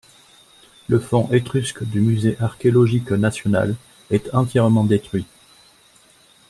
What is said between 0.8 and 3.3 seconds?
Le fond étrusque du musée archéologique